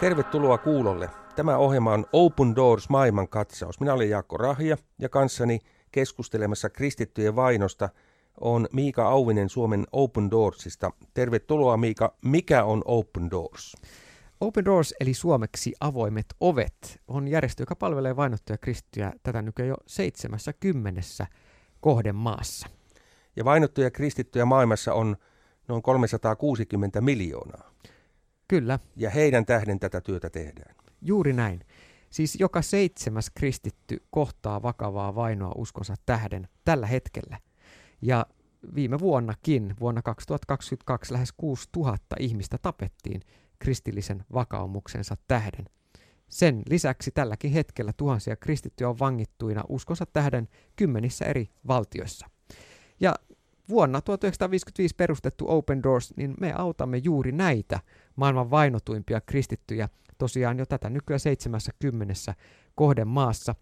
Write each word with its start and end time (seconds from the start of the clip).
Tervetuloa 0.00 0.58
kuulolle. 0.58 1.10
Tämä 1.36 1.56
ohjelma 1.56 1.92
on 1.92 2.06
Open 2.12 2.56
Doors 2.56 2.88
maailman 2.88 3.28
katsaus. 3.28 3.80
Minä 3.80 3.94
olen 3.94 4.10
Jaakko 4.10 4.36
Rahja 4.36 4.76
ja 4.98 5.08
kanssani 5.08 5.58
keskustelemassa 5.92 6.70
kristittyjen 6.70 7.36
vainosta 7.36 7.88
on 8.40 8.68
Miika 8.72 9.08
Auvinen 9.08 9.48
Suomen 9.48 9.86
Open 9.92 10.30
Doorsista. 10.30 10.90
Tervetuloa 11.14 11.76
Miika. 11.76 12.14
Mikä 12.24 12.64
on 12.64 12.82
Open 12.84 13.30
Doors? 13.30 13.76
Open 14.40 14.64
Doors 14.64 14.94
eli 15.00 15.14
suomeksi 15.14 15.72
avoimet 15.80 16.26
ovet 16.40 17.00
on 17.08 17.28
järjestö, 17.28 17.62
joka 17.62 17.76
palvelee 17.76 18.16
vainottuja 18.16 18.58
kristittyjä 18.58 19.12
tätä 19.22 19.42
nykyään 19.42 19.68
jo 19.68 19.76
70 19.86 21.00
kohdemaassa. 21.80 22.68
Ja 23.36 23.44
vainottuja 23.44 23.90
kristittyjä 23.90 24.44
maailmassa 24.44 24.94
on 24.94 25.16
noin 25.68 25.82
360 25.82 27.00
miljoonaa. 27.00 27.69
Kyllä. 28.50 28.78
Ja 28.96 29.10
heidän 29.10 29.46
tähden 29.46 29.80
tätä 29.80 30.00
työtä 30.00 30.30
tehdään. 30.30 30.74
Juuri 31.02 31.32
näin. 31.32 31.60
Siis 32.10 32.36
joka 32.40 32.62
seitsemäs 32.62 33.30
kristitty 33.34 34.02
kohtaa 34.10 34.62
vakavaa 34.62 35.14
vainoa 35.14 35.52
uskonsa 35.56 35.94
tähden 36.06 36.48
tällä 36.64 36.86
hetkellä. 36.86 37.38
Ja 38.02 38.26
viime 38.74 38.98
vuonnakin, 38.98 39.74
vuonna 39.80 40.02
2022, 40.02 41.12
lähes 41.12 41.32
6000 41.32 42.16
ihmistä 42.18 42.58
tapettiin 42.58 43.20
kristillisen 43.58 44.24
vakaumuksensa 44.34 45.16
tähden. 45.28 45.64
Sen 46.28 46.62
lisäksi 46.68 47.10
tälläkin 47.10 47.52
hetkellä 47.52 47.92
tuhansia 47.96 48.36
kristittyjä 48.36 48.88
on 48.88 48.98
vangittuina 48.98 49.64
uskonsa 49.68 50.06
tähden 50.06 50.48
kymmenissä 50.76 51.24
eri 51.24 51.50
valtioissa. 51.66 52.26
Ja 53.00 53.14
vuonna 53.70 54.00
1955 54.00 54.94
perustettu 54.96 55.44
Open 55.48 55.82
Doors, 55.82 56.16
niin 56.16 56.34
me 56.40 56.52
autamme 56.52 56.96
juuri 56.96 57.32
näitä 57.32 57.80
maailman 58.16 58.50
vainotuimpia 58.50 59.20
kristittyjä 59.20 59.88
tosiaan 60.18 60.58
jo 60.58 60.66
tätä 60.66 60.90
nykyään 60.90 61.20
70 61.20 62.14
kohden 62.74 63.08
maassa. 63.08 63.54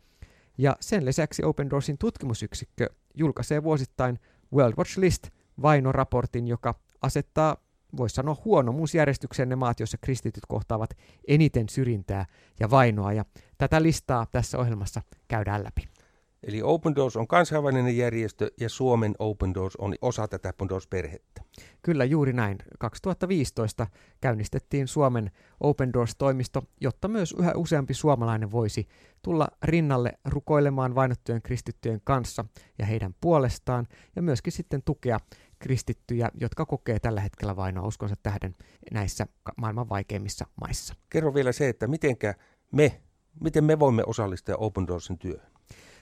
Ja 0.58 0.76
sen 0.80 1.04
lisäksi 1.04 1.44
Open 1.44 1.70
Doorsin 1.70 1.98
tutkimusyksikkö 1.98 2.86
julkaisee 3.14 3.62
vuosittain 3.62 4.18
World 4.54 4.74
Watch 4.78 4.98
List 4.98 5.28
vainoraportin, 5.62 6.46
joka 6.46 6.74
asettaa, 7.02 7.56
voisi 7.96 8.14
sanoa 8.14 8.36
huonomuusjärjestykseen 8.44 9.48
ne 9.48 9.56
maat, 9.56 9.80
joissa 9.80 9.98
kristityt 10.00 10.46
kohtaavat 10.48 10.90
eniten 11.28 11.68
syrjintää 11.68 12.26
ja 12.60 12.70
vainoa. 12.70 13.12
Ja 13.12 13.24
tätä 13.58 13.82
listaa 13.82 14.26
tässä 14.26 14.58
ohjelmassa 14.58 15.02
käydään 15.28 15.64
läpi. 15.64 15.97
Eli 16.42 16.62
Open 16.62 16.94
Doors 16.94 17.16
on 17.16 17.28
kansainvälinen 17.28 17.96
järjestö 17.96 18.50
ja 18.60 18.68
Suomen 18.68 19.14
Open 19.18 19.54
Doors 19.54 19.76
on 19.76 19.94
osa 20.02 20.28
tätä 20.28 20.48
Open 20.48 20.68
Doors-perhettä. 20.68 21.42
Kyllä 21.82 22.04
juuri 22.04 22.32
näin. 22.32 22.58
2015 22.78 23.86
käynnistettiin 24.20 24.88
Suomen 24.88 25.30
Open 25.60 25.92
Doors-toimisto, 25.92 26.62
jotta 26.80 27.08
myös 27.08 27.34
yhä 27.38 27.52
useampi 27.56 27.94
suomalainen 27.94 28.50
voisi 28.50 28.88
tulla 29.22 29.48
rinnalle 29.62 30.12
rukoilemaan 30.24 30.94
vainottujen 30.94 31.42
kristittyjen 31.42 32.00
kanssa 32.04 32.44
ja 32.78 32.86
heidän 32.86 33.14
puolestaan 33.20 33.86
ja 34.16 34.22
myöskin 34.22 34.52
sitten 34.52 34.82
tukea 34.82 35.18
kristittyjä, 35.58 36.30
jotka 36.40 36.66
kokee 36.66 37.00
tällä 37.00 37.20
hetkellä 37.20 37.56
vainoa 37.56 37.86
uskonsa 37.86 38.14
tähden 38.22 38.54
näissä 38.92 39.26
maailman 39.56 39.88
vaikeimmissa 39.88 40.46
maissa. 40.60 40.94
Kerro 41.10 41.34
vielä 41.34 41.52
se, 41.52 41.68
että 41.68 41.86
mitenkä 41.86 42.34
me, 42.72 43.00
miten 43.40 43.64
me 43.64 43.78
voimme 43.78 44.04
osallistua 44.06 44.54
Open 44.56 44.86
Doorsin 44.86 45.18
työhön. 45.18 45.57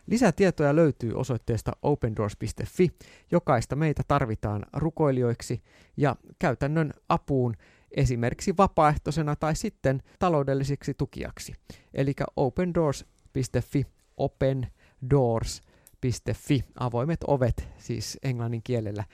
Lisätietoja 0.06 0.76
löytyy 0.76 1.14
osoitteesta 1.14 1.72
opendoors.fi. 1.82 2.90
Jokaista 3.30 3.76
meitä 3.76 4.02
tarvitaan 4.08 4.66
rukoilijoiksi 4.72 5.62
ja 5.96 6.16
käytännön 6.38 6.92
apuun 7.08 7.56
esimerkiksi 7.90 8.56
vapaaehtoisena 8.56 9.36
tai 9.36 9.56
sitten 9.56 10.02
taloudellisiksi 10.18 10.94
tukijaksi. 10.94 11.54
Eli 11.94 12.12
opendoors.fi, 12.36 13.86
opendoors.fi, 14.16 16.64
avoimet 16.80 17.20
ovet 17.26 17.68
siis 17.78 18.18
englannin 18.22 18.62
kielellä. 18.62 19.04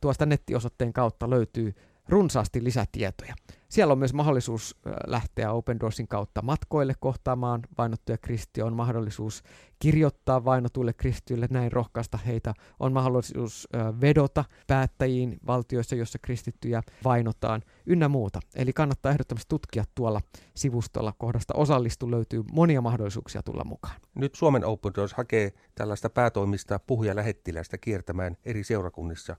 Tuosta 0.00 0.26
nettiosoitteen 0.26 0.92
kautta 0.92 1.30
löytyy 1.30 1.74
runsaasti 2.08 2.64
lisätietoja. 2.64 3.34
Siellä 3.70 3.92
on 3.92 3.98
myös 3.98 4.14
mahdollisuus 4.14 4.76
lähteä 5.06 5.52
Open 5.52 5.80
Doorsin 5.80 6.08
kautta 6.08 6.42
matkoille 6.42 6.94
kohtaamaan 7.00 7.62
vainottuja 7.78 8.18
kristittyjä, 8.18 8.66
on 8.66 8.76
mahdollisuus 8.76 9.42
kirjoittaa 9.78 10.44
vainotuille 10.44 10.92
kristityille, 10.92 11.46
näin 11.50 11.72
rohkaista 11.72 12.18
heitä, 12.18 12.54
on 12.80 12.92
mahdollisuus 12.92 13.68
vedota 14.00 14.44
päättäjiin 14.66 15.38
valtioissa, 15.46 15.96
joissa 15.96 16.18
kristittyjä 16.18 16.82
vainotaan, 17.04 17.62
ynnä 17.86 18.08
muuta. 18.08 18.40
Eli 18.54 18.72
kannattaa 18.72 19.12
ehdottomasti 19.12 19.48
tutkia 19.48 19.84
tuolla 19.94 20.20
sivustolla 20.54 21.12
kohdasta 21.18 21.54
osallistu, 21.56 22.10
löytyy 22.10 22.44
monia 22.52 22.80
mahdollisuuksia 22.80 23.42
tulla 23.42 23.64
mukaan. 23.64 23.96
Nyt 24.14 24.34
Suomen 24.34 24.64
Open 24.64 24.92
Doors 24.94 25.14
hakee 25.14 25.52
tällaista 25.74 26.10
päätoimista 26.10 26.80
puhujalähettilästä 26.86 27.78
kiertämään 27.78 28.36
eri 28.44 28.64
seurakunnissa 28.64 29.36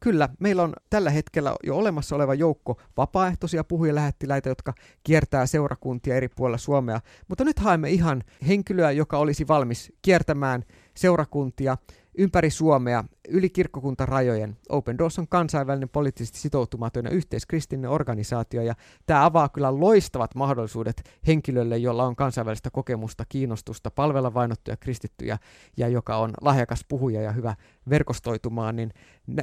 Kyllä, 0.00 0.28
meillä 0.40 0.62
on 0.62 0.72
tällä 0.90 1.10
hetkellä 1.10 1.56
jo 1.64 1.76
olemassa 1.76 2.16
oleva 2.16 2.34
joukko 2.34 2.80
vapaaehtoisia 2.96 3.64
puhujalähettiläitä, 3.68 4.48
jotka 4.48 4.74
kiertää 5.04 5.46
seurakuntia 5.46 6.14
eri 6.14 6.28
puolilla 6.28 6.58
Suomea, 6.58 7.00
mutta 7.28 7.44
nyt 7.44 7.58
haemme 7.58 7.90
ihan 7.90 8.22
henkilöä, 8.48 8.90
joka 8.90 9.18
olisi 9.18 9.48
valmis 9.48 9.92
kiertämään 10.02 10.64
seurakuntia 10.94 11.76
ympäri 12.18 12.50
Suomea 12.50 13.04
yli 13.28 13.50
kirkkokuntarajojen. 13.50 14.56
Open 14.68 14.98
Doors 14.98 15.18
on 15.18 15.28
kansainvälinen 15.28 15.88
poliittisesti 15.88 16.38
sitoutumaton 16.38 17.04
ja 17.04 17.10
yhteiskristillinen 17.10 17.90
organisaatio 17.90 18.62
ja 18.62 18.74
tämä 19.06 19.24
avaa 19.24 19.48
kyllä 19.48 19.80
loistavat 19.80 20.34
mahdollisuudet 20.34 21.10
henkilölle, 21.26 21.78
jolla 21.78 22.04
on 22.04 22.16
kansainvälistä 22.16 22.70
kokemusta, 22.70 23.24
kiinnostusta, 23.28 23.90
palvella 23.90 24.34
vainottuja 24.34 24.76
kristittyjä 24.76 25.38
ja 25.76 25.88
joka 25.88 26.16
on 26.16 26.32
lahjakas 26.40 26.84
puhuja 26.88 27.22
ja 27.22 27.32
hyvä 27.32 27.54
verkostoitumaan, 27.90 28.76
niin 28.76 28.90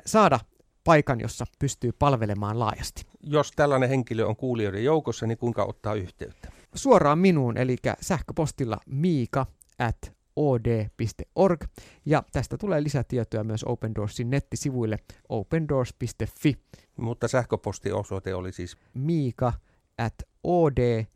saada 0.06 0.40
paikan, 0.86 1.20
jossa 1.20 1.46
pystyy 1.60 1.92
palvelemaan 2.00 2.60
laajasti. 2.60 3.06
Jos 3.24 3.52
tällainen 3.56 3.90
henkilö 3.90 4.26
on 4.26 4.36
kuulijoiden 4.36 4.84
joukossa, 4.84 5.28
niin 5.28 5.38
kuinka 5.38 5.64
ottaa 5.64 5.94
yhteyttä? 5.94 6.52
Suoraan 6.76 7.20
minuun, 7.20 7.58
eli 7.58 7.76
sähköpostilla 8.02 8.78
miika 8.86 9.46
at 9.80 10.16
od.org. 10.36 11.64
Ja 12.06 12.24
tästä 12.32 12.58
tulee 12.58 12.84
lisätietoja 12.84 13.44
myös 13.44 13.64
Open 13.64 13.96
Doorsin 13.96 14.30
nettisivuille 14.30 14.98
opendoors.fi. 15.30 16.58
Mutta 16.98 17.28
sähköpostiosoite 17.28 18.36
oli 18.36 18.52
siis 18.52 18.78
miika 18.94 19.54
at 19.98 20.16
od.org. 20.44 21.16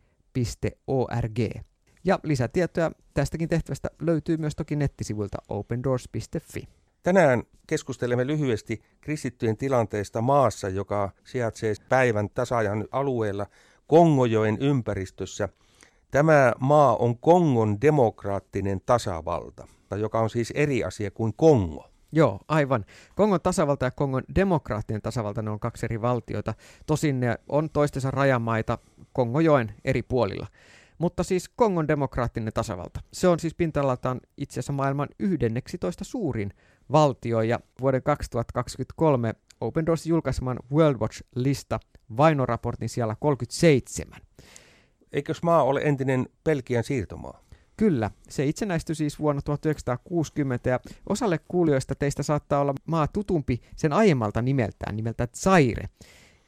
Ja 2.03 2.19
lisätietoja 2.23 2.91
tästäkin 3.13 3.49
tehtävästä 3.49 3.89
löytyy 4.01 4.37
myös 4.37 4.55
toki 4.55 4.75
nettisivuilta 4.75 5.37
opendoors.fi. 5.49 6.78
Tänään 7.03 7.43
keskustelemme 7.67 8.27
lyhyesti 8.27 8.81
kristittyjen 9.01 9.57
tilanteesta 9.57 10.21
maassa, 10.21 10.69
joka 10.69 11.11
sijaitsee 11.23 11.73
päivän 11.89 12.29
tasajan 12.29 12.87
alueella 12.91 13.45
Kongojoen 13.87 14.57
ympäristössä– 14.59 15.49
Tämä 16.11 16.53
maa 16.59 16.95
on 16.95 17.17
Kongon 17.17 17.81
demokraattinen 17.81 18.81
tasavalta, 18.85 19.67
joka 19.97 20.19
on 20.19 20.29
siis 20.29 20.51
eri 20.55 20.83
asia 20.83 21.11
kuin 21.11 21.33
Kongo. 21.35 21.89
Joo, 22.11 22.39
aivan. 22.47 22.85
Kongon 23.15 23.41
tasavalta 23.41 23.85
ja 23.85 23.91
Kongon 23.91 24.23
demokraattinen 24.35 25.01
tasavalta, 25.01 25.41
ne 25.41 25.49
on 25.49 25.59
kaksi 25.59 25.85
eri 25.85 26.01
valtiota. 26.01 26.53
Tosin 26.85 27.19
ne 27.19 27.35
on 27.49 27.69
toistensa 27.69 28.11
rajamaita 28.11 28.77
Kongojoen 29.13 29.73
eri 29.85 30.03
puolilla. 30.03 30.47
Mutta 30.97 31.23
siis 31.23 31.49
Kongon 31.49 31.87
demokraattinen 31.87 32.53
tasavalta. 32.53 32.99
Se 33.13 33.27
on 33.27 33.39
siis 33.39 33.55
pinta-alaltaan 33.55 34.21
itse 34.37 34.53
asiassa 34.53 34.73
maailman 34.73 35.07
11 35.19 36.03
suurin 36.03 36.53
valtio 36.91 37.41
ja 37.41 37.59
vuoden 37.81 38.03
2023 38.03 39.33
Open 39.61 39.85
Doors 39.85 40.05
julkaiseman 40.05 40.59
World 40.71 40.97
Watch-lista 40.99 41.79
vainoraportin 42.17 42.89
siellä 42.89 43.15
37 43.19 44.19
eikös 45.13 45.43
maa 45.43 45.63
ole 45.63 45.81
entinen 45.83 46.29
Pelkian 46.43 46.83
siirtomaa? 46.83 47.41
Kyllä, 47.77 48.11
se 48.29 48.45
itsenäistyi 48.45 48.95
siis 48.95 49.19
vuonna 49.19 49.41
1960 49.41 50.69
ja 50.69 50.79
osalle 51.09 51.39
kuulijoista 51.47 51.95
teistä 51.95 52.23
saattaa 52.23 52.61
olla 52.61 52.73
maa 52.85 53.07
tutumpi 53.07 53.61
sen 53.75 53.93
aiemmalta 53.93 54.41
nimeltään, 54.41 54.95
nimeltä 54.95 55.27
Zaire, 55.35 55.89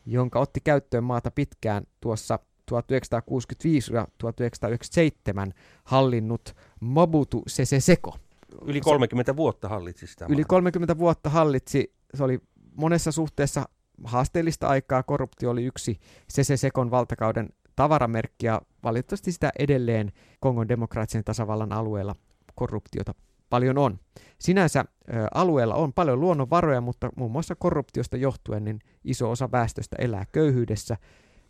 jonka 0.05 0.39
otti 0.39 0.59
käyttöön 0.63 1.03
maata 1.03 1.31
pitkään 1.31 1.83
tuossa 2.01 2.39
1965 2.65 3.93
ja 3.93 4.07
1997 4.17 5.53
hallinnut 5.83 6.55
Mobutu 6.79 7.43
Sese 7.47 7.79
Seko. 7.79 8.17
Yli 8.65 8.81
30 8.81 9.35
vuotta 9.35 9.69
hallitsi 9.69 10.07
sitä 10.07 10.25
Yli 10.29 10.43
30 10.43 10.97
vuotta 10.97 11.29
hallitsi, 11.29 11.93
se 12.13 12.23
oli 12.23 12.39
monessa 12.75 13.11
suhteessa 13.11 13.69
haasteellista 14.03 14.67
aikaa, 14.67 15.03
korruptio 15.03 15.49
oli 15.49 15.63
yksi 15.65 15.99
Sese 16.27 16.57
Sekon 16.57 16.91
valtakauden 16.91 17.49
tavaramerkki 17.75 18.45
ja 18.45 18.61
valitettavasti 18.83 19.31
sitä 19.31 19.51
edelleen 19.59 20.11
Kongon 20.39 20.67
demokraattisen 20.67 21.23
tasavallan 21.23 21.73
alueella 21.73 22.15
korruptiota 22.55 23.13
paljon 23.49 23.77
on. 23.77 23.99
Sinänsä 24.39 24.79
ä, 24.79 24.85
alueella 25.33 25.75
on 25.75 25.93
paljon 25.93 26.19
luonnonvaroja, 26.19 26.81
mutta 26.81 27.09
muun 27.15 27.31
muassa 27.31 27.55
korruptiosta 27.55 28.17
johtuen 28.17 28.63
niin 28.63 28.79
iso 29.03 29.31
osa 29.31 29.51
väestöstä 29.51 29.95
elää 29.99 30.25
köyhyydessä. 30.31 30.97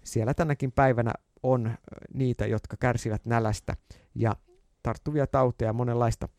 Siellä 0.03 0.33
tänäkin 0.33 0.71
päivänä 0.71 1.11
on 1.43 1.71
niitä, 2.13 2.47
jotka 2.47 2.77
kärsivät 2.77 3.25
nälästä 3.25 3.75
ja 4.15 4.35
tarttuvia 4.83 5.27
tauteja 5.27 5.69
ja 5.69 5.73
monenlaista 5.73 6.29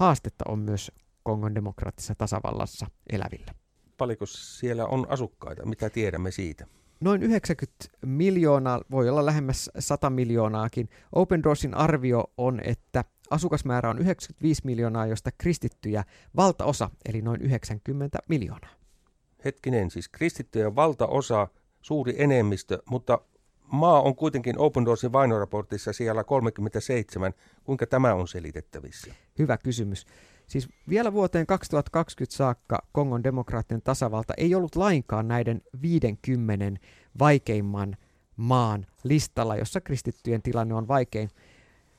haastetta 0.00 0.44
on 0.48 0.58
myös 0.58 0.92
Kongon 1.22 1.54
demokraattisessa 1.54 2.14
tasavallassa 2.14 2.86
elävillä. 3.12 3.54
Paljonko 3.96 4.26
siellä 4.26 4.86
on 4.86 5.06
asukkaita? 5.08 5.66
Mitä 5.66 5.90
tiedämme 5.90 6.30
siitä? 6.30 6.66
Noin 7.00 7.22
90 7.22 7.84
miljoonaa, 8.06 8.80
voi 8.90 9.08
olla 9.08 9.26
lähemmäs 9.26 9.70
100 9.78 10.10
miljoonaakin. 10.10 10.88
Open 11.12 11.42
Doorsin 11.42 11.74
arvio 11.74 12.24
on, 12.36 12.60
että 12.64 13.04
asukasmäärä 13.30 13.90
on 13.90 13.98
95 13.98 14.62
miljoonaa, 14.64 15.06
josta 15.06 15.30
kristittyjä 15.38 16.04
valtaosa, 16.36 16.90
eli 17.08 17.22
noin 17.22 17.40
90 17.40 18.18
miljoonaa. 18.28 18.70
Hetkinen, 19.44 19.90
siis 19.90 20.08
kristittyjä 20.08 20.74
valtaosa, 20.74 21.48
suuri 21.82 22.14
enemmistö, 22.18 22.82
mutta 22.90 23.18
maa 23.72 24.02
on 24.02 24.16
kuitenkin 24.16 24.58
Open 24.58 24.84
Doorsin 24.84 25.12
vainoraportissa 25.12 25.92
siellä 25.92 26.24
37. 26.24 27.32
Kuinka 27.64 27.86
tämä 27.86 28.14
on 28.14 28.28
selitettävissä? 28.28 29.14
Hyvä 29.38 29.58
kysymys. 29.58 30.06
Siis 30.46 30.68
vielä 30.88 31.12
vuoteen 31.12 31.46
2020 31.46 32.36
saakka 32.36 32.78
Kongon 32.92 33.24
demokraattinen 33.24 33.82
tasavalta 33.82 34.34
ei 34.36 34.54
ollut 34.54 34.76
lainkaan 34.76 35.28
näiden 35.28 35.62
50 35.82 36.80
vaikeimman 37.18 37.96
maan 38.36 38.86
listalla, 39.04 39.56
jossa 39.56 39.80
kristittyjen 39.80 40.42
tilanne 40.42 40.74
on 40.74 40.88
vaikein. 40.88 41.30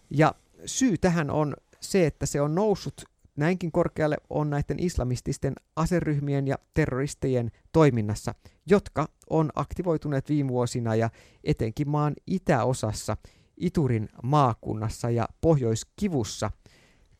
Ja 0.09 0.35
syy 0.65 0.97
tähän 0.97 1.29
on 1.29 1.55
se, 1.79 2.05
että 2.05 2.25
se 2.25 2.41
on 2.41 2.55
noussut 2.55 3.05
näinkin 3.35 3.71
korkealle 3.71 4.17
on 4.29 4.49
näiden 4.49 4.79
islamististen 4.79 5.53
aseryhmien 5.75 6.47
ja 6.47 6.57
terroristien 6.73 7.51
toiminnassa, 7.71 8.35
jotka 8.65 9.07
on 9.29 9.49
aktivoituneet 9.55 10.29
viime 10.29 10.49
vuosina 10.49 10.95
ja 10.95 11.09
etenkin 11.43 11.89
maan 11.89 12.13
itäosassa, 12.27 13.17
Iturin 13.57 14.09
maakunnassa 14.23 15.09
ja 15.09 15.27
Pohjoiskivussa– 15.41 16.51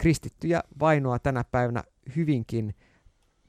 kristittyjä 0.01 0.63
vainoa 0.79 1.19
tänä 1.19 1.43
päivänä 1.43 1.83
hyvinkin 2.15 2.75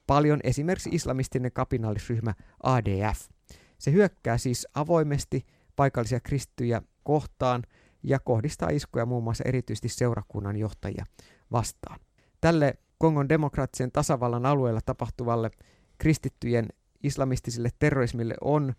paljon 0.07 0.39
esimerkiksi 0.43 0.89
islamistinen 0.93 1.51
kapinallisryhmä 1.51 2.33
ADF. 2.63 3.29
Se 3.77 3.91
hyökkää 3.91 4.37
siis 4.37 4.67
avoimesti 4.73 5.45
paikallisia 5.75 6.19
kristittyjä 6.19 6.81
kohtaan 7.03 7.63
ja 8.03 8.19
kohdistaa 8.19 8.69
iskuja 8.69 9.05
muun 9.05 9.23
muassa 9.23 9.43
erityisesti 9.47 9.89
seurakunnan 9.89 10.57
johtajia 10.57 11.05
vastaan. 11.51 11.99
Tälle 12.43 12.77
Kongon 12.97 13.29
demokraattisen 13.29 13.91
tasavallan 13.91 14.45
alueella 14.45 14.79
tapahtuvalle 14.85 15.51
kristittyjen 15.97 16.67
islamistiselle 17.03 17.69
terrorismille 17.79 18.35
on 18.41 18.73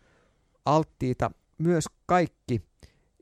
alttiita 0.64 1.30
myös 1.58 1.84
kaikki 2.06 2.62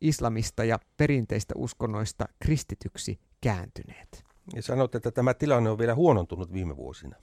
islamista 0.00 0.64
ja 0.64 0.78
perinteistä 0.96 1.54
uskonnoista 1.56 2.28
kristityksi 2.40 3.20
kääntyneet. 3.40 4.24
Ja 4.54 4.62
sanot, 4.62 4.94
että 4.94 5.10
tämä 5.10 5.34
tilanne 5.34 5.70
on 5.70 5.78
vielä 5.78 5.94
huonontunut 5.94 6.52
viime 6.52 6.76
vuosina. 6.76 7.16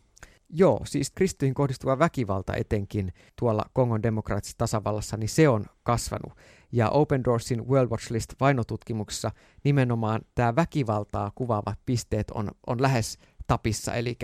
Joo, 0.49 0.81
siis 0.85 1.11
kristyihin 1.11 1.53
kohdistuva 1.53 1.99
väkivalta 1.99 2.53
etenkin 2.55 3.13
tuolla 3.39 3.63
Kongon 3.73 4.03
demokraattisessa 4.03 4.57
tasavallassa, 4.57 5.17
niin 5.17 5.29
se 5.29 5.49
on 5.49 5.65
kasvanut. 5.83 6.33
Ja 6.71 6.89
Open 6.89 7.23
Doorsin 7.23 7.67
World 7.67 7.89
Watch 7.89 8.11
List 8.11 8.33
vainotutkimuksessa 8.39 9.31
nimenomaan 9.63 10.21
tämä 10.35 10.55
väkivaltaa 10.55 11.31
kuvaavat 11.35 11.79
pisteet 11.85 12.31
on, 12.31 12.51
on 12.67 12.81
lähes 12.81 13.17
tapissa, 13.47 13.93
eli 13.93 14.17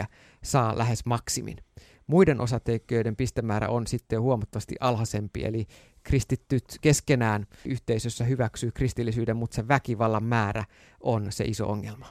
saa 0.43 0.77
lähes 0.77 1.05
maksimin. 1.05 1.57
Muiden 2.07 2.41
osatekijöiden 2.41 3.15
pistemäärä 3.15 3.69
on 3.69 3.87
sitten 3.87 4.21
huomattavasti 4.21 4.75
alhaisempi, 4.79 5.45
eli 5.45 5.65
kristittyt 6.03 6.77
keskenään 6.81 7.45
yhteisössä 7.65 8.23
hyväksyy 8.23 8.71
kristillisyyden, 8.71 9.37
mutta 9.37 9.55
se 9.55 9.67
väkivallan 9.67 10.23
määrä 10.23 10.63
on 10.99 11.31
se 11.31 11.43
iso 11.43 11.67
ongelma 11.67 12.07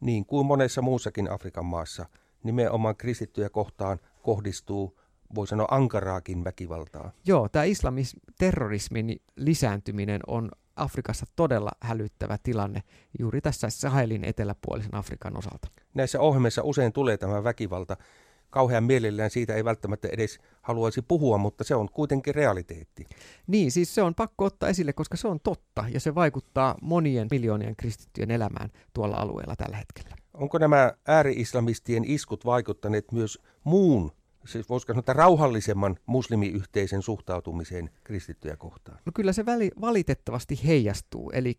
niin 0.00 0.26
kuin 0.26 0.46
monessa 0.46 0.82
muussakin 0.82 1.30
Afrikan 1.30 1.64
maassa, 1.64 2.06
nimenomaan 2.42 2.96
kristittyjä 2.96 3.48
kohtaan 3.48 3.98
kohdistuu, 4.22 5.00
voi 5.34 5.46
sanoa, 5.46 5.68
ankaraakin 5.70 6.44
väkivaltaa. 6.44 7.12
Joo, 7.26 7.48
tämä 7.48 7.64
islamis 7.64 8.16
terrorismin 8.38 9.20
lisääntyminen 9.36 10.20
on 10.26 10.50
Afrikassa 10.76 11.26
todella 11.36 11.70
hälyttävä 11.80 12.38
tilanne 12.42 12.82
juuri 13.18 13.40
tässä 13.40 13.70
Sahelin 13.70 14.24
eteläpuolisen 14.24 14.94
Afrikan 14.94 15.38
osalta. 15.38 15.68
Näissä 15.94 16.20
ohjelmissa 16.20 16.62
usein 16.62 16.92
tulee 16.92 17.16
tämä 17.16 17.44
väkivalta 17.44 17.96
kauhean 18.50 18.84
mielellään 18.84 19.30
siitä 19.30 19.54
ei 19.54 19.64
välttämättä 19.64 20.08
edes 20.12 20.38
haluaisi 20.62 21.02
puhua, 21.02 21.38
mutta 21.38 21.64
se 21.64 21.74
on 21.74 21.88
kuitenkin 21.92 22.34
realiteetti. 22.34 23.06
Niin, 23.46 23.72
siis 23.72 23.94
se 23.94 24.02
on 24.02 24.14
pakko 24.14 24.44
ottaa 24.44 24.68
esille, 24.68 24.92
koska 24.92 25.16
se 25.16 25.28
on 25.28 25.40
totta 25.40 25.84
ja 25.92 26.00
se 26.00 26.14
vaikuttaa 26.14 26.74
monien 26.82 27.28
miljoonien 27.30 27.76
kristittyjen 27.76 28.30
elämään 28.30 28.70
tuolla 28.94 29.16
alueella 29.16 29.56
tällä 29.56 29.76
hetkellä. 29.76 30.16
Onko 30.38 30.58
nämä 30.58 30.92
ääri-islamistien 31.06 32.04
iskut 32.04 32.44
vaikuttaneet 32.44 33.12
myös 33.12 33.38
muun, 33.64 34.12
siis 34.46 34.68
voisiko 34.68 34.92
sanoa, 34.92 35.04
rauhallisemman 35.06 35.96
muslimiyhteisen 36.06 37.02
suhtautumiseen 37.02 37.90
kristittyjä 38.04 38.56
kohtaan? 38.56 38.98
No 39.06 39.12
kyllä 39.14 39.32
se 39.32 39.46
väli, 39.46 39.70
valitettavasti 39.80 40.60
heijastuu, 40.66 41.30
eli 41.30 41.56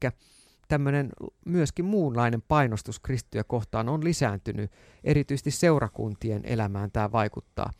tämmöinen 0.67 1.09
myöskin 1.45 1.85
muunlainen 1.85 2.41
painostus 2.41 2.99
kristittyjä 2.99 3.43
kohtaan 3.43 3.89
on 3.89 4.03
lisääntynyt, 4.03 4.71
erityisesti 5.03 5.51
seurakuntien 5.51 6.45
elämään 6.45 6.91
tämä 6.91 7.11
vaikuttaa. 7.11 7.71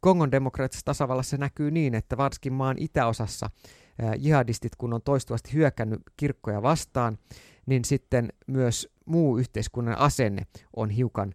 Kongon 0.00 0.32
demokraattisessa 0.32 0.84
tasavallassa 0.84 1.30
se 1.30 1.36
näkyy 1.36 1.70
niin, 1.70 1.94
että 1.94 2.16
varsinkin 2.16 2.52
maan 2.52 2.76
itäosassa 2.78 3.50
jihadistit, 4.18 4.76
kun 4.76 4.92
on 4.92 5.02
toistuvasti 5.02 5.52
hyökännyt 5.52 6.00
kirkkoja 6.16 6.62
vastaan, 6.62 7.18
niin 7.66 7.84
sitten 7.84 8.32
myös 8.46 8.88
muu 9.06 9.38
yhteiskunnan 9.38 9.98
asenne 9.98 10.42
on 10.76 10.90
hiukan 10.90 11.34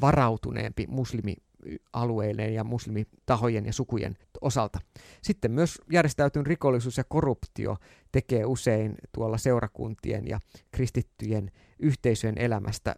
varautuneempi 0.00 0.86
muslimi 0.86 1.34
alueiden 1.92 2.54
ja 2.54 2.64
muslimitahojen 2.64 3.66
ja 3.66 3.72
sukujen 3.72 4.16
osalta. 4.40 4.78
Sitten 5.22 5.50
myös 5.50 5.78
järjestäytynyt 5.92 6.46
rikollisuus 6.46 6.96
ja 6.96 7.04
korruptio 7.04 7.76
tekee 8.12 8.44
usein 8.44 8.94
tuolla 9.12 9.38
seurakuntien 9.38 10.28
ja 10.28 10.40
kristittyjen 10.70 11.50
yhteisöjen 11.78 12.38
elämästä 12.38 12.96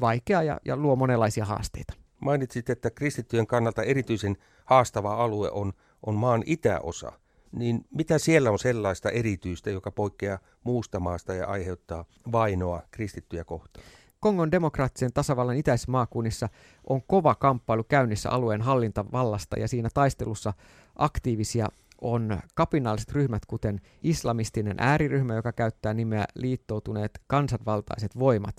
vaikeaa 0.00 0.42
ja, 0.42 0.60
ja 0.64 0.76
luo 0.76 0.96
monenlaisia 0.96 1.44
haasteita. 1.44 1.94
Mainitsit, 2.20 2.70
että 2.70 2.90
kristittyjen 2.90 3.46
kannalta 3.46 3.82
erityisen 3.82 4.36
haastava 4.64 5.14
alue 5.14 5.50
on, 5.50 5.72
on 6.06 6.14
maan 6.14 6.42
itäosa. 6.46 7.12
Niin 7.56 7.84
mitä 7.90 8.18
siellä 8.18 8.50
on 8.50 8.58
sellaista 8.58 9.10
erityistä, 9.10 9.70
joka 9.70 9.90
poikkeaa 9.90 10.38
muusta 10.64 11.00
maasta 11.00 11.34
ja 11.34 11.46
aiheuttaa 11.46 12.04
vainoa 12.32 12.82
kristittyjä 12.90 13.44
kohtaan? 13.44 13.86
Kongon 14.20 14.50
demokraattisen 14.50 15.12
tasavallan 15.12 15.56
itäisissä 15.56 15.92
maakunnissa 15.92 16.48
on 16.88 17.02
kova 17.02 17.34
kamppailu 17.34 17.84
käynnissä 17.84 18.30
alueen 18.30 18.62
hallintavallasta 18.62 19.58
ja 19.58 19.68
siinä 19.68 19.88
taistelussa 19.94 20.52
aktiivisia 20.96 21.68
on 22.00 22.38
kapinalliset 22.54 23.12
ryhmät, 23.12 23.46
kuten 23.46 23.80
islamistinen 24.02 24.76
ääriryhmä, 24.78 25.34
joka 25.34 25.52
käyttää 25.52 25.94
nimeä 25.94 26.24
liittoutuneet 26.34 27.20
kansanvaltaiset 27.26 28.18
voimat. 28.18 28.56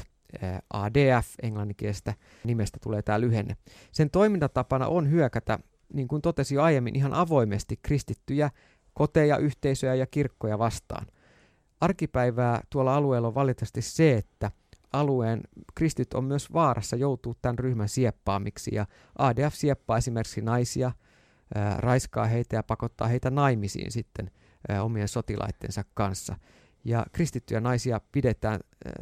ADF 0.73 1.27
englanninkielestä 1.41 2.13
nimestä 2.43 2.77
tulee 2.83 3.01
tämä 3.01 3.21
lyhenne. 3.21 3.57
Sen 3.91 4.09
toimintatapana 4.09 4.87
on 4.87 5.11
hyökätä, 5.11 5.59
niin 5.93 6.07
kuin 6.07 6.21
totesin 6.21 6.55
jo 6.55 6.63
aiemmin, 6.63 6.95
ihan 6.95 7.13
avoimesti 7.13 7.79
kristittyjä 7.81 8.51
koteja, 8.97 9.37
yhteisöjä 9.37 9.95
ja 9.95 10.07
kirkkoja 10.07 10.59
vastaan. 10.59 11.07
Arkipäivää 11.81 12.61
tuolla 12.69 12.95
alueella 12.95 13.27
on 13.27 13.35
valitettavasti 13.35 13.81
se, 13.81 14.13
että– 14.13 14.51
alueen 14.93 15.41
kristit 15.75 16.13
on 16.13 16.23
myös 16.23 16.53
vaarassa 16.53 16.95
joutua 16.95 17.33
tämän 17.41 17.59
ryhmän 17.59 17.89
sieppaamiksi 17.89 18.75
ja 18.75 18.85
ADF 19.17 19.53
sieppaa 19.53 19.97
esimerkiksi 19.97 20.41
naisia, 20.41 20.91
ää, 21.55 21.77
raiskaa 21.77 22.25
heitä 22.25 22.55
ja 22.55 22.63
pakottaa 22.63 23.07
heitä 23.07 23.29
naimisiin 23.29 23.91
sitten 23.91 24.31
ää, 24.69 24.83
omien 24.83 25.07
sotilaittensa 25.07 25.83
kanssa. 25.93 26.35
Ja 26.85 27.05
kristittyjä 27.11 27.59
naisia 27.59 28.01
pidetään 28.11 28.59
ää, 28.85 28.93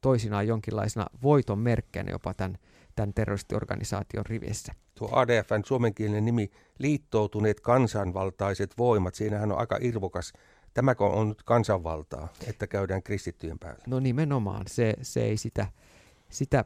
toisinaan 0.00 0.46
jonkinlaisena 0.46 1.06
voiton 1.22 1.58
merkkeinä 1.58 2.10
jopa 2.10 2.34
tämän, 2.34 2.58
tämän 2.96 3.14
terroristiorganisaation 3.14 4.26
rivissä. 4.26 4.74
Tuo 4.94 5.08
ADFn 5.12 5.62
suomenkielinen 5.66 6.24
nimi, 6.24 6.50
liittoutuneet 6.78 7.60
kansanvaltaiset 7.60 8.78
voimat, 8.78 9.14
siinähän 9.14 9.52
on 9.52 9.58
aika 9.58 9.78
irvokas 9.80 10.32
Tämäkö 10.74 11.04
on 11.04 11.28
nyt 11.28 11.42
kansanvaltaa, 11.42 12.28
että 12.46 12.66
käydään 12.66 13.02
kristittyjen 13.02 13.58
päällä? 13.58 13.84
No 13.86 14.00
nimenomaan, 14.00 14.64
se, 14.68 14.94
se 15.02 15.22
ei 15.22 15.36
sitä, 15.36 15.66
sitä 16.28 16.64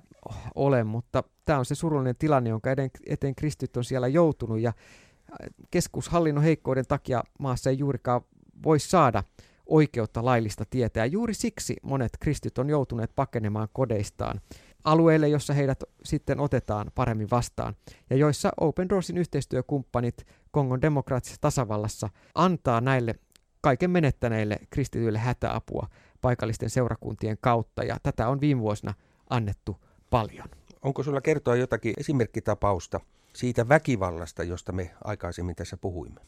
ole, 0.55 0.85
mutta 0.85 1.25
tämä 1.45 1.59
on 1.59 1.65
se 1.65 1.75
surullinen 1.75 2.17
tilanne, 2.17 2.51
jonka 2.51 2.71
eteen, 2.71 2.91
eteen 3.07 3.35
kristit 3.35 3.77
on 3.77 3.85
siellä 3.85 4.09
joutunut 4.09 4.61
ja 4.61 4.69
äh, 4.69 5.49
keskushallinnon 5.71 6.45
heikkouden 6.45 6.87
takia 6.89 7.25
maassa 7.39 7.71
ei 7.71 7.79
juurikaan 7.79 8.21
voi 8.65 8.81
saada 8.81 9.25
oikeutta 9.67 10.25
laillista 10.25 10.65
tietää. 10.71 11.07
Juuri 11.07 11.35
siksi 11.35 11.77
monet 11.83 12.13
kristit 12.21 12.59
on 12.59 12.69
joutuneet 12.69 13.13
pakenemaan 13.17 13.69
kodeistaan 13.73 14.41
alueille, 14.87 15.29
jossa 15.29 15.55
heidät 15.55 15.85
sitten 16.05 16.41
otetaan 16.41 16.91
paremmin 16.95 17.31
vastaan, 17.31 17.75
ja 18.11 18.17
joissa 18.17 18.53
Open 18.61 18.89
Doorsin 18.89 19.19
yhteistyökumppanit 19.19 20.27
Kongon 20.51 20.83
demokraattisessa 20.83 21.41
tasavallassa 21.41 22.09
antaa 22.35 22.81
näille 22.81 23.15
kaiken 23.61 23.91
menettäneille 23.91 24.57
kristityille 24.71 25.19
hätäapua 25.19 25.87
paikallisten 26.21 26.71
seurakuntien 26.71 27.39
kautta, 27.41 27.85
ja 27.85 27.97
tätä 28.03 28.29
on 28.29 28.41
viime 28.41 28.61
vuosina 28.61 28.95
annettu 29.31 29.77
paljon. 30.11 30.49
Onko 30.83 31.03
sulla 31.03 31.21
kertoa 31.21 31.57
jotakin 31.57 31.95
esimerkkitapausta 31.99 33.01
siitä 33.33 33.69
väkivallasta, 33.69 34.43
josta 34.43 34.73
me 34.73 34.91
aikaisemmin 35.05 35.57
tässä 35.57 35.77
puhuimme? 35.77 36.21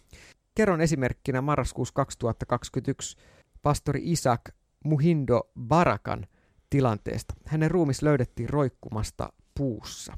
Kerron 0.54 0.80
esimerkkinä 0.80 1.40
marraskuussa 1.40 1.94
2021 1.94 3.16
pastori 3.62 4.00
Isak 4.04 4.40
Muhindo 4.84 5.50
Barakan 5.60 6.26
tilanteesta. 6.70 7.34
Hänen 7.46 7.70
ruumis 7.70 8.02
löydettiin 8.02 8.48
roikkumasta 8.48 9.32
puussa. 9.54 10.14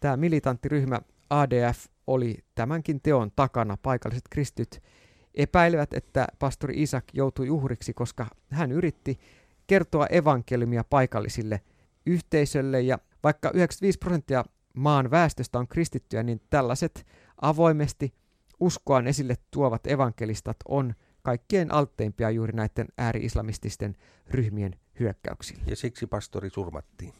Tämä 0.00 0.16
militanttiryhmä 0.16 1.00
ADF 1.30 1.86
oli 2.06 2.38
tämänkin 2.54 3.00
teon 3.00 3.30
takana. 3.36 3.76
Paikalliset 3.82 4.24
kristyt 4.30 4.82
epäilevät, 5.34 5.94
että 5.94 6.26
pastori 6.38 6.82
Isak 6.82 7.04
joutui 7.12 7.50
uhriksi, 7.50 7.94
koska 7.94 8.26
hän 8.50 8.72
yritti 8.72 9.18
kertoa 9.66 10.06
evankeliumia 10.06 10.84
paikallisille 10.84 11.60
yhteisölle 12.06 12.80
ja 12.80 12.98
vaikka 13.24 13.50
95 13.54 13.98
prosenttia 13.98 14.44
maan 14.74 15.10
väestöstä 15.10 15.58
on 15.58 15.68
kristittyjä, 15.68 16.22
niin 16.22 16.40
tällaiset 16.50 17.06
avoimesti 17.40 18.14
uskoaan 18.60 19.06
esille 19.06 19.34
tuovat 19.50 19.86
evankelistat 19.86 20.56
on 20.68 20.94
kaikkien 21.22 21.74
altteimpia 21.74 22.30
juuri 22.30 22.52
näiden 22.52 22.86
ääri-islamististen 22.98 23.96
ryhmien 24.30 24.76
hyökkäyksille. 25.00 25.62
Ja 25.66 25.76
siksi 25.76 26.06
pastori 26.06 26.50
surmattiin. 26.50 27.12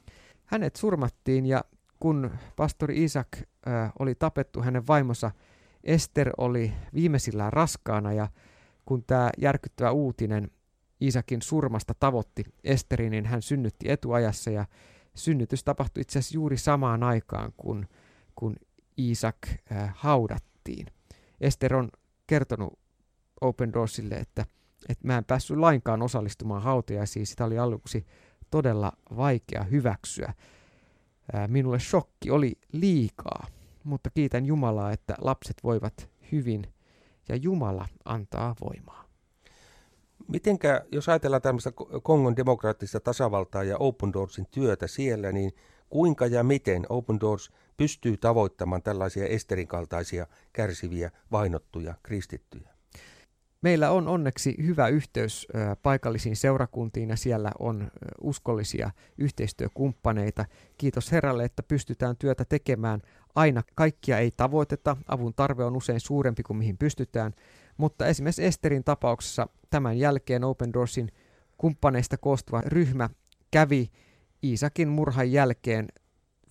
Hänet 0.44 0.76
surmattiin 0.76 1.46
ja 1.46 1.64
kun 2.00 2.30
pastori 2.56 3.04
Isak 3.04 3.28
äh, 3.68 3.92
oli 3.98 4.14
tapettu, 4.14 4.62
hänen 4.62 4.86
vaimonsa 4.86 5.30
Ester 5.84 6.30
oli 6.38 6.72
viimeisillään 6.94 7.52
raskaana 7.52 8.12
ja 8.12 8.28
kun 8.84 9.04
tämä 9.04 9.30
järkyttävä 9.38 9.90
uutinen 9.90 10.50
Isakin 11.00 11.42
surmasta 11.42 11.94
tavoitti 12.00 12.44
Esterin, 12.64 13.10
niin 13.10 13.26
hän 13.26 13.42
synnytti 13.42 13.90
etuajassa 13.90 14.50
ja 14.50 14.66
synnytys 15.14 15.64
tapahtui 15.64 16.00
itse 16.00 16.18
asiassa 16.18 16.34
juuri 16.34 16.56
samaan 16.56 17.02
aikaan, 17.02 17.52
kun, 17.56 17.86
kun 18.34 18.56
Isak 18.96 19.36
äh, 19.72 19.92
haudattiin. 19.96 20.86
Ester 21.40 21.74
on 21.74 21.90
kertonut 22.26 22.78
Open 23.40 23.72
Doorsille, 23.72 24.14
että, 24.14 24.46
että 24.88 25.06
mä 25.06 25.18
en 25.18 25.24
päässyt 25.24 25.56
lainkaan 25.56 26.02
osallistumaan 26.02 26.62
hautajaisiin. 26.62 27.26
Sitä 27.26 27.44
oli 27.44 27.58
aluksi 27.58 28.06
todella 28.50 28.92
vaikea 29.16 29.62
hyväksyä. 29.62 30.34
Minulle 31.46 31.80
shokki 31.80 32.30
oli 32.30 32.58
liikaa, 32.72 33.46
mutta 33.84 34.10
kiitän 34.10 34.46
Jumalaa, 34.46 34.92
että 34.92 35.14
lapset 35.20 35.56
voivat 35.64 36.10
hyvin 36.32 36.66
ja 37.28 37.36
Jumala 37.36 37.88
antaa 38.04 38.54
voimaa. 38.60 39.04
Mitenkä, 40.28 40.84
jos 40.92 41.08
ajatellaan 41.08 41.42
tämmöistä 41.42 41.72
Kongon 42.02 42.36
demokraattista 42.36 43.00
tasavaltaa 43.00 43.64
ja 43.64 43.76
Open 43.78 44.12
Doorsin 44.12 44.46
työtä 44.50 44.86
siellä, 44.86 45.32
niin 45.32 45.52
kuinka 45.90 46.26
ja 46.26 46.44
miten 46.44 46.86
Open 46.88 47.20
Doors 47.20 47.52
pystyy 47.76 48.16
tavoittamaan 48.16 48.82
tällaisia 48.82 49.26
Esterin 49.26 49.68
kaltaisia 49.68 50.26
kärsiviä, 50.52 51.10
vainottuja 51.32 51.94
kristittyjä? 52.02 52.71
Meillä 53.62 53.90
on 53.90 54.08
onneksi 54.08 54.54
hyvä 54.64 54.88
yhteys 54.88 55.48
paikallisiin 55.82 56.36
seurakuntiin 56.36 57.08
ja 57.08 57.16
siellä 57.16 57.52
on 57.58 57.90
uskollisia 58.20 58.90
yhteistyökumppaneita. 59.18 60.44
Kiitos 60.78 61.12
Herralle, 61.12 61.44
että 61.44 61.62
pystytään 61.62 62.16
työtä 62.16 62.44
tekemään. 62.44 63.02
Aina 63.34 63.62
kaikkia 63.74 64.18
ei 64.18 64.30
tavoiteta, 64.36 64.96
avun 65.08 65.34
tarve 65.34 65.64
on 65.64 65.76
usein 65.76 66.00
suurempi 66.00 66.42
kuin 66.42 66.56
mihin 66.56 66.78
pystytään, 66.78 67.32
mutta 67.76 68.06
esimerkiksi 68.06 68.44
Esterin 68.44 68.84
tapauksessa 68.84 69.48
tämän 69.70 69.98
jälkeen 69.98 70.44
Open 70.44 70.72
Doorsin 70.72 71.08
kumppaneista 71.58 72.16
koostuva 72.18 72.60
ryhmä 72.60 73.10
kävi 73.50 73.90
Iisakin 74.44 74.88
murhan 74.88 75.32
jälkeen 75.32 75.88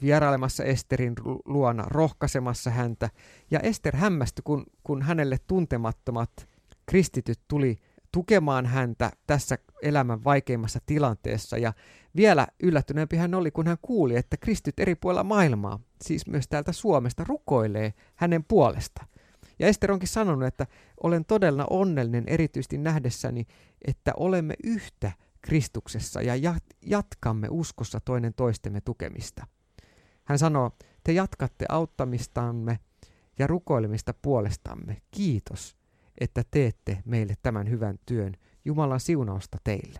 vierailemassa 0.01 0.63
Esterin 0.63 1.13
luona, 1.45 1.83
rohkaisemassa 1.87 2.69
häntä. 2.69 3.09
Ja 3.51 3.59
Ester 3.59 3.95
hämmästyi, 3.95 4.41
kun, 4.43 4.65
kun 4.83 5.01
hänelle 5.01 5.37
tuntemattomat 5.47 6.50
kristityt 6.85 7.39
tuli 7.47 7.77
tukemaan 8.11 8.65
häntä 8.65 9.11
tässä 9.27 9.57
elämän 9.81 10.23
vaikeimmassa 10.23 10.79
tilanteessa. 10.85 11.57
Ja 11.57 11.73
vielä 12.15 12.47
yllättyneempi 12.63 13.17
hän 13.17 13.33
oli, 13.33 13.51
kun 13.51 13.67
hän 13.67 13.77
kuuli, 13.81 14.15
että 14.15 14.37
kristityt 14.37 14.79
eri 14.79 14.95
puolilla 14.95 15.23
maailmaa, 15.23 15.79
siis 16.01 16.27
myös 16.27 16.47
täältä 16.47 16.71
Suomesta, 16.71 17.23
rukoilee 17.23 17.93
hänen 18.15 18.43
puolesta. 18.43 19.05
Ja 19.59 19.67
Ester 19.67 19.91
onkin 19.91 20.07
sanonut, 20.07 20.47
että 20.47 20.67
olen 21.03 21.25
todella 21.25 21.67
onnellinen 21.69 22.23
erityisesti 22.27 22.77
nähdessäni, 22.77 23.47
että 23.87 24.11
olemme 24.17 24.53
yhtä 24.63 25.11
Kristuksessa 25.41 26.21
ja 26.21 26.33
jatkamme 26.85 27.47
uskossa 27.51 27.99
toinen 27.99 28.33
toistemme 28.33 28.81
tukemista. 28.81 29.47
Hän 30.23 30.39
sanoo, 30.39 30.71
te 31.03 31.11
jatkatte 31.11 31.65
auttamistamme 31.69 32.79
ja 33.39 33.47
rukoilemista 33.47 34.13
puolestamme. 34.21 35.01
Kiitos, 35.11 35.77
että 36.21 36.43
teette 36.51 36.97
meille 37.05 37.33
tämän 37.41 37.69
hyvän 37.69 37.99
työn. 38.05 38.33
Jumalan 38.65 38.99
siunausta 38.99 39.57
teille. 39.63 39.99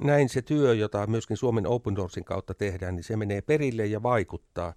Näin 0.00 0.28
se 0.28 0.42
työ, 0.42 0.74
jota 0.74 1.06
myöskin 1.06 1.36
Suomen 1.36 1.66
Open 1.66 1.96
Doorsin 1.96 2.24
kautta 2.24 2.54
tehdään, 2.54 2.96
niin 2.96 3.04
se 3.04 3.16
menee 3.16 3.42
perille 3.42 3.86
ja 3.86 4.02
vaikuttaa. 4.02 4.74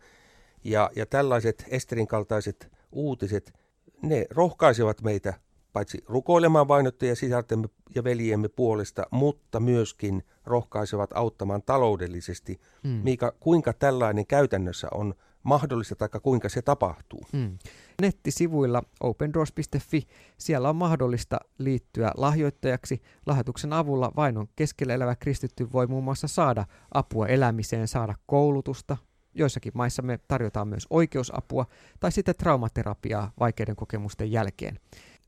Ja, 0.63 0.91
ja 0.95 1.05
tällaiset 1.05 1.65
Esterin 1.67 2.07
kaltaiset 2.07 2.71
uutiset, 2.91 3.53
ne 4.01 4.25
rohkaisevat 4.29 5.01
meitä 5.01 5.33
paitsi 5.73 6.03
rukoilemaan 6.07 6.67
vainottuja 6.67 7.15
sisartemme 7.15 7.67
ja 7.95 8.03
veljemme 8.03 8.47
puolesta, 8.47 9.03
mutta 9.11 9.59
myöskin 9.59 10.23
rohkaisevat 10.45 11.09
auttamaan 11.13 11.61
taloudellisesti. 11.61 12.59
Mm. 12.83 12.89
Miika, 12.89 13.33
kuinka 13.39 13.73
tällainen 13.73 14.27
käytännössä 14.27 14.87
on 14.93 15.13
mahdollista 15.43 15.95
tai 15.95 16.09
kuinka 16.23 16.49
se 16.49 16.61
tapahtuu? 16.61 17.21
Mm. 17.33 17.57
Nettisivuilla 18.01 18.83
opendoors.fi 18.99 20.07
siellä 20.37 20.69
on 20.69 20.75
mahdollista 20.75 21.39
liittyä 21.57 22.11
lahjoittajaksi. 22.17 23.01
Lahjoituksen 23.25 23.73
avulla 23.73 24.11
vainon 24.15 24.47
keskellä 24.55 24.93
elävä 24.93 25.15
kristitty 25.15 25.71
voi 25.71 25.87
muun 25.87 26.03
muassa 26.03 26.27
saada 26.27 26.65
apua 26.93 27.27
elämiseen, 27.27 27.87
saada 27.87 28.15
koulutusta. 28.25 28.97
Joissakin 29.33 29.71
maissa 29.75 30.01
me 30.01 30.19
tarjotaan 30.27 30.67
myös 30.67 30.87
oikeusapua 30.89 31.65
tai 31.99 32.11
sitten 32.11 32.35
traumaterapiaa 32.35 33.31
vaikeiden 33.39 33.75
kokemusten 33.75 34.31
jälkeen. 34.31 34.79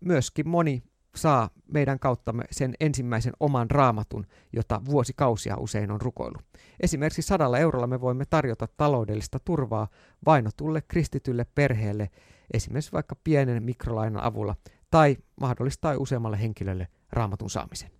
Myöskin 0.05 0.49
moni 0.49 0.83
saa 1.15 1.49
meidän 1.67 1.99
kauttamme 1.99 2.43
sen 2.51 2.73
ensimmäisen 2.79 3.33
oman 3.39 3.71
raamatun, 3.71 4.25
jota 4.53 4.81
vuosikausia 4.85 5.57
usein 5.57 5.91
on 5.91 6.01
rukoilu. 6.01 6.37
Esimerkiksi 6.79 7.21
sadalla 7.21 7.57
eurolla 7.57 7.87
me 7.87 8.01
voimme 8.01 8.25
tarjota 8.29 8.67
taloudellista 8.77 9.39
turvaa 9.39 9.87
vainotulle 10.25 10.81
kristitylle 10.81 11.45
perheelle, 11.55 12.09
esimerkiksi 12.53 12.91
vaikka 12.91 13.15
pienen 13.23 13.63
mikrolainan 13.63 14.23
avulla, 14.23 14.55
tai 14.91 15.17
mahdollistaa 15.41 15.97
useammalle 15.97 16.41
henkilölle 16.41 16.87
raamatun 17.11 17.49
saamisen. 17.49 17.91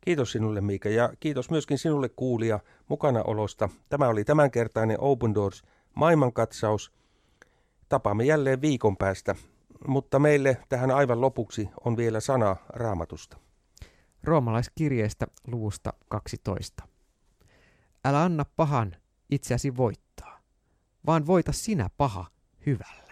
Kiitos 0.00 0.32
sinulle 0.32 0.60
Miika 0.60 0.88
ja 0.88 1.12
kiitos 1.20 1.50
myöskin 1.50 1.78
sinulle 1.78 2.08
kuulija 2.08 2.60
mukanaolosta. 2.88 3.68
Tämä 3.88 4.08
oli 4.08 4.24
tämänkertainen 4.24 5.00
Open 5.00 5.34
Doors 5.34 5.62
maailmankatsaus. 5.94 6.92
Tapaamme 7.88 8.24
jälleen 8.24 8.60
viikon 8.60 8.96
päästä 8.96 9.34
mutta 9.88 10.18
meille 10.18 10.56
tähän 10.68 10.90
aivan 10.90 11.20
lopuksi 11.20 11.68
on 11.84 11.96
vielä 11.96 12.20
sana 12.20 12.56
raamatusta. 12.68 13.36
Roomalaiskirjeestä 14.22 15.26
luvusta 15.46 15.92
12. 16.08 16.88
Älä 18.04 18.22
anna 18.22 18.44
pahan 18.56 18.96
itseäsi 19.30 19.76
voittaa, 19.76 20.40
vaan 21.06 21.26
voita 21.26 21.52
sinä 21.52 21.90
paha 21.96 22.26
hyvällä. 22.66 23.11